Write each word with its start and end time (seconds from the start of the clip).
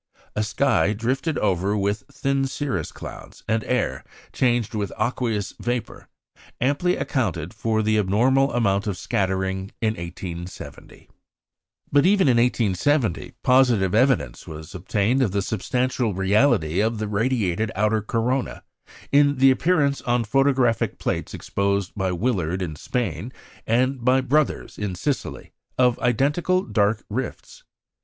A 0.35 0.41
sky 0.41 0.93
drifted 0.93 1.37
over 1.37 1.77
with 1.77 2.05
thin 2.11 2.45
cirrus 2.47 2.91
clouds 2.91 3.43
and 3.47 3.63
air 3.65 4.03
changed 4.33 4.73
with 4.73 4.91
aqueous 4.99 5.53
vapour 5.59 6.09
amply 6.59 6.95
accounted 6.95 7.53
for 7.53 7.83
the 7.83 7.99
abnormal 7.99 8.51
amount 8.53 8.87
of 8.87 8.97
scattering 8.97 9.69
in 9.79 9.89
1870. 9.89 11.07
But 11.91 12.07
even 12.07 12.27
in 12.27 12.37
1870 12.37 13.35
positive 13.43 13.93
evidence 13.93 14.47
was 14.47 14.73
obtained 14.73 15.21
of 15.21 15.33
the 15.33 15.43
substantial 15.43 16.15
reality 16.15 16.79
of 16.79 16.97
the 16.97 17.07
radiated 17.07 17.71
outer 17.75 18.01
corona, 18.01 18.63
in 19.11 19.37
the 19.37 19.51
appearance 19.51 20.01
on 20.01 20.23
the 20.23 20.27
photographic 20.27 20.97
plates 20.97 21.35
exposed 21.35 21.91
by 21.95 22.11
Willard 22.11 22.63
in 22.63 22.75
Spain 22.75 23.31
and 23.67 24.03
by 24.03 24.19
Brothers 24.21 24.79
in 24.79 24.95
Sicily 24.95 25.51
of 25.77 25.99
identical 25.99 26.63
dark 26.63 27.03
rifts. 27.07 27.61